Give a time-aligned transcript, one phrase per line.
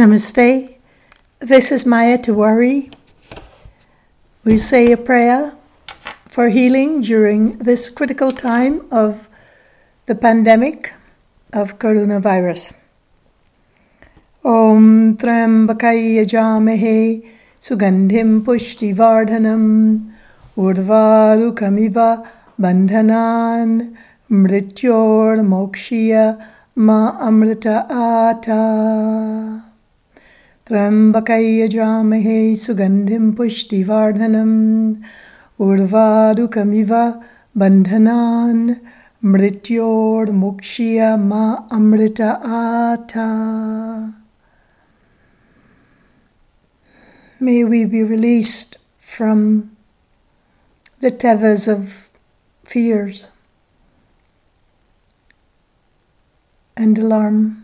[0.00, 0.78] Namaste.
[1.40, 2.90] This is Maya Tiwari.
[4.44, 5.52] We say a prayer
[6.26, 9.28] for healing during this critical time of
[10.06, 10.94] the pandemic
[11.52, 12.72] of coronavirus.
[14.42, 17.28] Om Trambakaya Jamehe
[17.60, 20.14] Sugandhim Pushtivardhanam
[20.56, 22.26] Urvarukamiva
[22.58, 23.94] Bandhanan
[24.30, 26.40] Mrityor Mokshya
[26.76, 29.69] Ma Amrita Ata
[30.69, 34.57] त्र्यम्बकैयजामहे सुगन्धिं पुष्टिवर्धनम्
[35.65, 36.93] उर्वारुकमिव
[37.57, 38.63] बन्धनान्
[39.33, 43.29] मृत्योर्मुक्ष्य मा अमृत ata.
[47.39, 49.75] May we be released from
[50.99, 52.09] the tethers of
[52.63, 53.31] fears
[56.77, 57.58] and alarm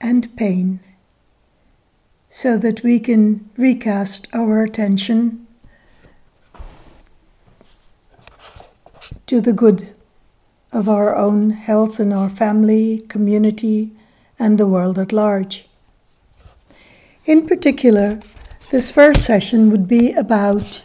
[0.00, 0.80] and pain
[2.28, 5.46] so that we can recast our attention
[9.26, 9.94] to the good
[10.72, 13.92] of our own health and our family, community,
[14.38, 15.66] and the world at large.
[17.24, 18.20] In particular,
[18.70, 20.84] this first session would be about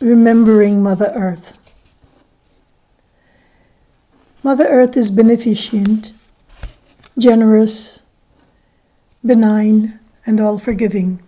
[0.00, 1.56] remembering Mother Earth.
[4.44, 6.12] Mother Earth is beneficent,
[7.16, 8.04] generous,
[9.24, 11.20] benign, and all forgiving.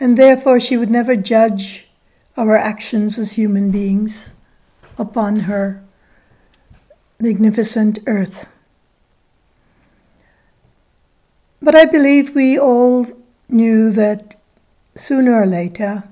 [0.00, 1.86] And therefore, she would never judge
[2.38, 4.40] our actions as human beings
[4.96, 5.84] upon her
[7.20, 8.48] magnificent earth.
[11.60, 13.06] But I believe we all
[13.50, 14.36] knew that
[14.94, 16.04] sooner or later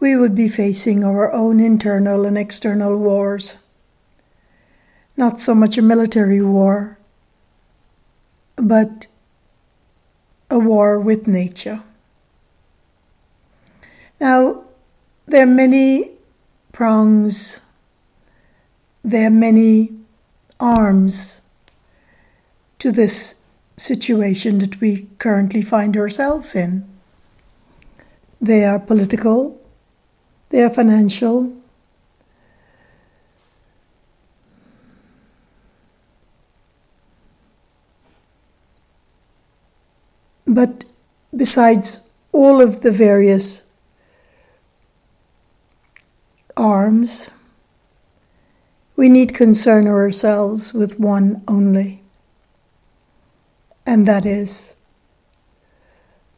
[0.00, 3.69] we would be facing our own internal and external wars
[5.20, 6.98] not so much a military war,
[8.56, 9.06] but
[10.50, 11.82] a war with nature.
[14.18, 14.64] Now,
[15.26, 16.12] there are many
[16.72, 17.60] prongs,
[19.04, 19.92] there are many
[20.58, 21.48] arms
[22.78, 26.88] to this situation that we currently find ourselves in.
[28.40, 29.60] They are political,
[30.48, 31.59] they are financial,
[40.50, 40.84] But
[41.34, 43.70] besides all of the various
[46.56, 47.30] arms,
[48.96, 52.02] we need concern ourselves with one only,
[53.86, 54.74] and that is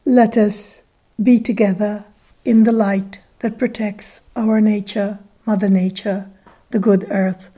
[0.05, 0.83] let us
[1.21, 2.05] be together
[2.45, 6.29] in the light that protects our nature, Mother Nature,
[6.69, 7.49] the good earth,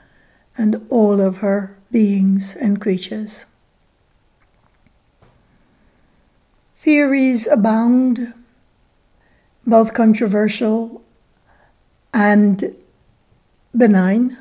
[0.58, 3.48] and all of her beings and creatures.
[6.86, 8.32] Theories abound,
[9.66, 11.02] both controversial
[12.14, 12.76] and
[13.76, 14.38] benign.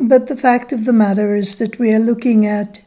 [0.00, 2.80] But the fact of the matter is that we are looking at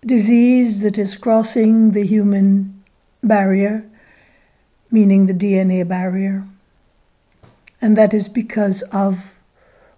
[0.00, 2.82] disease that is crossing the human
[3.22, 3.84] barrier,
[4.90, 6.44] meaning the DNA barrier.
[7.82, 9.42] And that is because of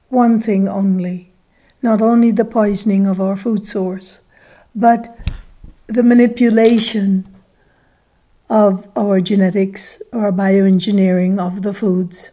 [0.09, 1.31] one thing only
[1.85, 4.23] not only the poisoning of our food source,
[4.75, 5.17] but
[5.87, 7.25] the manipulation
[8.51, 12.33] of our genetics, our bioengineering of the foods,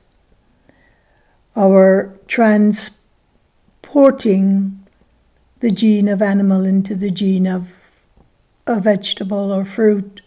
[1.55, 4.79] our transporting
[5.59, 7.91] the gene of animal into the gene of
[8.65, 10.21] a vegetable or fruit.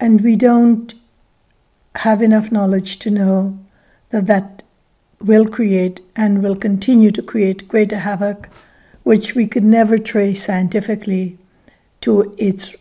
[0.00, 0.94] And we don't
[1.96, 3.58] have enough knowledge to know
[4.10, 4.62] that that
[5.20, 8.48] will create and will continue to create greater havoc
[9.04, 11.38] which we could never trace scientifically
[12.00, 12.76] to its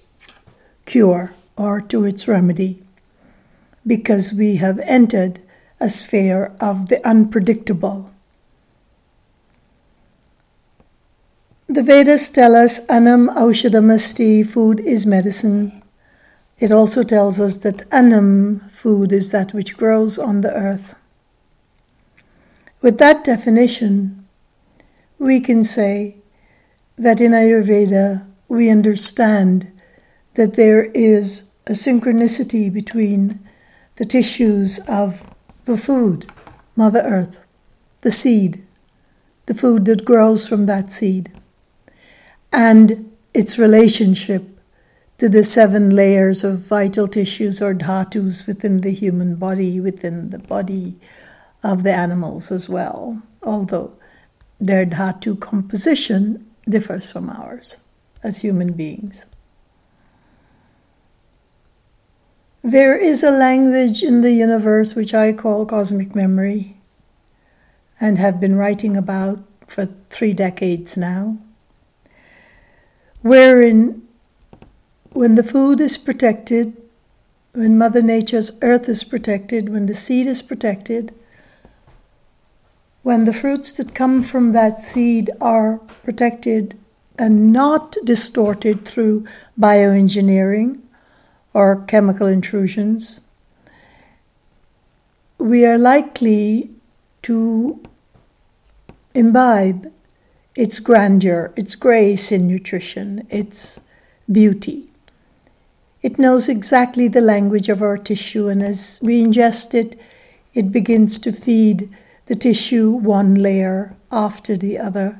[0.85, 2.81] cure or to its remedy,
[3.85, 5.39] because we have entered
[5.79, 8.09] a sphere of the unpredictable.
[11.67, 15.81] The Vedas tell us Anam Aushadamasti, food is medicine.
[16.59, 20.95] It also tells us that Anam, food, is that which grows on the earth.
[22.81, 24.22] With that definition,
[25.23, 26.17] we can say
[26.97, 29.71] that in Ayurveda we understand
[30.33, 33.39] that there is a synchronicity between
[33.95, 35.33] the tissues of
[35.63, 36.29] the food,
[36.75, 37.45] Mother Earth,
[38.01, 38.65] the seed,
[39.45, 41.31] the food that grows from that seed,
[42.51, 44.43] and its relationship
[45.17, 50.39] to the seven layers of vital tissues or dhatus within the human body, within the
[50.39, 50.99] body
[51.63, 53.93] of the animals as well, although
[54.59, 57.83] their dhatu composition differs from ours
[58.23, 59.33] as human beings.
[62.61, 66.77] There is a language in the universe which I call cosmic memory
[67.99, 71.37] and have been writing about for three decades now,
[73.21, 74.01] wherein
[75.11, 76.75] when the food is protected,
[77.53, 81.13] when Mother Nature's earth is protected, when the seed is protected,
[83.03, 86.77] when the fruits that come from that seed are protected
[87.19, 89.25] and not distorted through
[89.59, 90.81] bioengineering
[91.53, 93.27] or chemical intrusions,
[95.37, 96.71] we are likely
[97.21, 97.81] to
[99.13, 99.91] imbibe
[100.55, 103.81] its grandeur, its grace in nutrition, its
[104.31, 104.87] beauty.
[106.01, 109.99] It knows exactly the language of our tissue, and as we ingest it,
[110.53, 111.89] it begins to feed
[112.25, 115.19] the tissue one layer after the other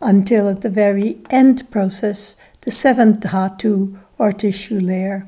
[0.00, 5.26] until at the very end process, the seventh dhatu or tissue layer,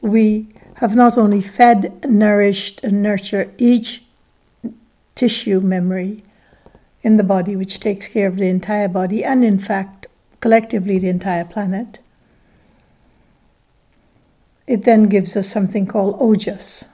[0.00, 4.02] we have not only fed, nourished, and nurtured each
[5.14, 6.22] tissue memory
[7.02, 10.06] in the body, which takes care of the entire body, and in fact,
[10.40, 11.98] collectively, the entire planet.
[14.66, 16.90] It then gives us something called ojas,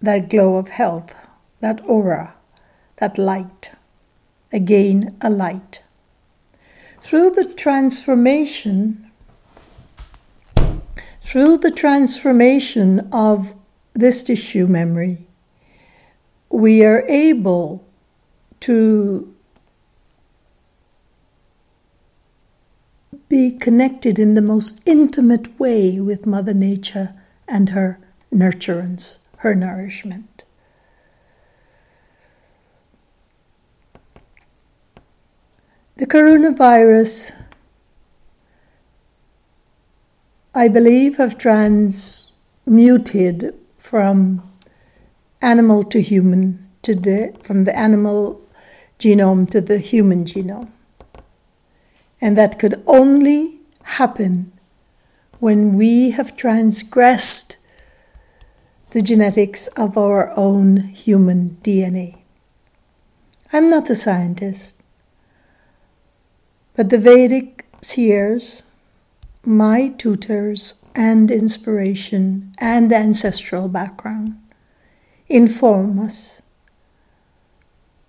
[0.00, 1.14] that glow of health,
[1.60, 2.34] that aura,
[3.00, 3.72] that light.
[4.52, 5.82] Again, a light.
[7.00, 9.10] Through the transformation,
[11.20, 13.54] through the transformation of
[13.94, 15.26] this tissue memory,
[16.50, 17.84] we are able
[18.60, 19.34] to
[23.28, 27.14] be connected in the most intimate way with Mother Nature
[27.48, 28.00] and her
[28.32, 30.39] nurturance, her nourishment.
[36.00, 37.44] The coronavirus,
[40.54, 44.50] I believe, have transmuted from
[45.42, 48.40] animal to human to from the animal
[48.98, 50.70] genome to the human genome.
[52.18, 54.52] And that could only happen
[55.38, 57.58] when we have transgressed
[58.92, 62.22] the genetics of our own human DNA.
[63.52, 64.79] I'm not a scientist,
[66.74, 68.70] but the Vedic seers,
[69.44, 74.38] my tutors and inspiration and ancestral background
[75.28, 76.42] inform us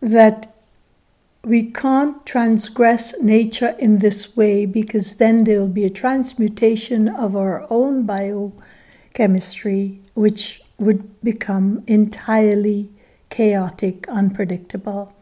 [0.02, 0.54] that
[1.44, 7.36] we can't transgress nature in this way because then there will be a transmutation of
[7.36, 12.92] our own biochemistry, which would become entirely
[13.30, 15.14] chaotic, unpredictable,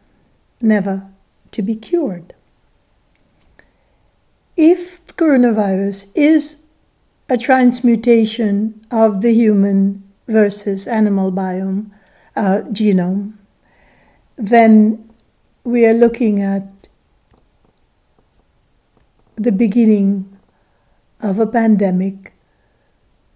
[0.60, 1.08] never
[1.52, 2.34] to be cured.
[4.62, 6.68] If coronavirus is
[7.30, 11.92] a transmutation of the human versus animal biome
[12.36, 13.36] uh, genome,
[14.36, 15.10] then
[15.64, 16.68] we are looking at
[19.38, 20.38] the beginning
[21.22, 22.34] of a pandemic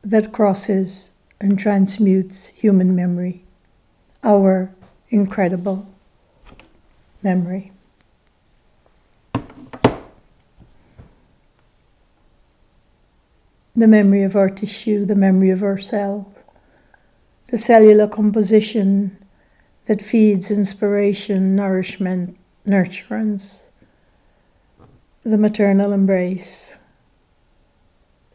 [0.01, 3.45] that crosses and transmutes human memory,
[4.25, 4.75] our
[5.07, 5.87] incredible
[7.21, 7.72] memory.
[13.75, 16.27] The memory of our tissue, the memory of our cells,
[17.47, 19.17] the cellular composition
[19.85, 22.37] that feeds inspiration, nourishment,
[22.67, 23.65] nurturance,
[25.23, 26.77] the maternal embrace,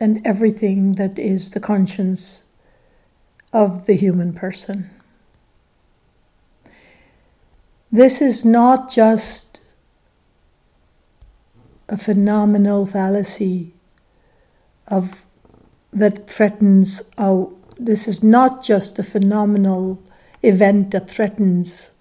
[0.00, 2.44] and everything that is the conscience
[3.52, 4.90] of the human person.
[7.90, 9.62] This is not just
[11.88, 13.72] a phenomenal fallacy
[14.86, 15.24] of
[15.92, 20.02] that threatens our this is not just a phenomenal
[20.42, 21.94] event that threatens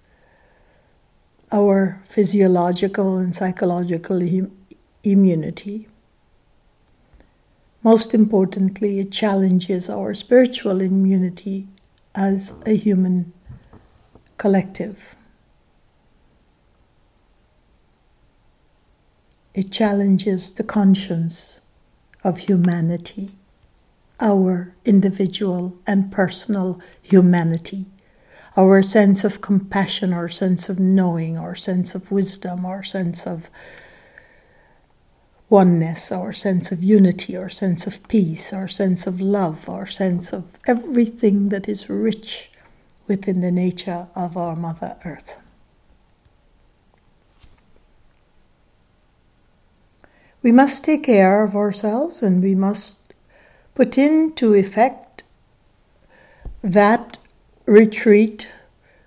[1.52, 4.20] our physiological and psychological
[5.04, 5.88] immunity.
[7.82, 11.68] Most importantly, it challenges our spiritual immunity
[12.14, 13.32] as a human
[14.36, 15.14] collective.
[19.54, 21.60] It challenges the conscience
[22.24, 23.37] of humanity,
[24.20, 27.86] our individual and personal humanity
[28.58, 33.50] our sense of compassion, our sense of knowing, our sense of wisdom, our sense of
[35.48, 40.32] oneness, our sense of unity, our sense of peace, our sense of love, our sense
[40.32, 42.50] of everything that is rich
[43.06, 45.40] within the nature of our Mother Earth.
[50.42, 52.97] We must take care of ourselves and we must
[53.78, 55.22] put into effect
[56.62, 57.16] that
[57.64, 58.48] retreat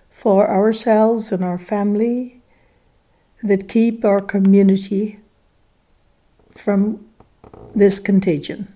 [0.10, 2.42] for ourselves and our family
[3.44, 5.20] that keep our community
[6.50, 7.06] from
[7.76, 8.74] this contagion.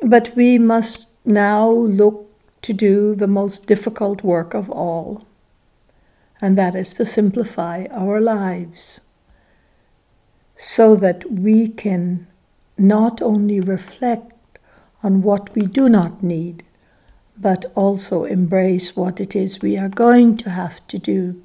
[0.00, 2.26] But we must now look
[2.62, 5.22] to do the most difficult work of all,
[6.40, 9.02] and that is to simplify our lives
[10.56, 12.26] so that we can
[12.76, 14.58] not only reflect
[15.02, 16.64] on what we do not need,
[17.38, 21.42] but also embrace what it is we are going to have to do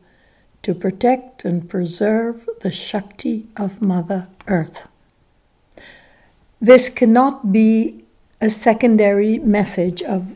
[0.62, 4.88] to protect and preserve the Shakti of Mother Earth.
[6.60, 8.04] This cannot be
[8.42, 10.36] a secondary message of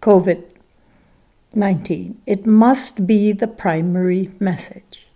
[0.00, 0.44] COVID
[1.54, 2.20] 19.
[2.26, 5.07] It must be the primary message.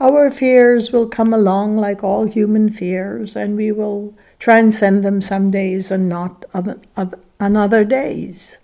[0.00, 5.50] Our fears will come along like all human fears, and we will transcend them some
[5.50, 8.58] days and not on other days.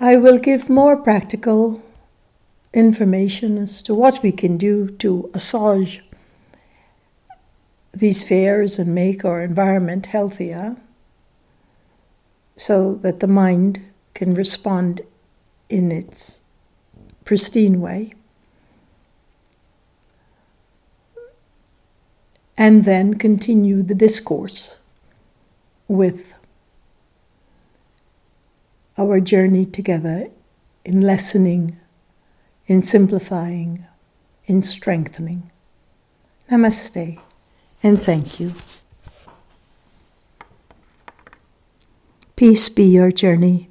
[0.00, 1.82] I will give more practical
[2.74, 6.04] information as to what we can do to assuage
[7.94, 10.76] these fears and make our environment healthier
[12.56, 13.80] so that the mind
[14.12, 15.00] can respond
[15.70, 16.40] in its
[17.26, 18.14] pristine way.
[22.56, 24.80] And then continue the discourse
[25.88, 26.38] with
[28.96, 30.30] our journey together
[30.86, 31.76] in lessening,
[32.66, 33.84] in simplifying,
[34.46, 35.50] in strengthening.
[36.50, 37.20] Namaste
[37.82, 38.54] and thank you.
[42.36, 43.68] Peace be your journey.